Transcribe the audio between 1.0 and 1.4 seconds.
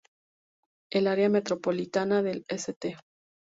área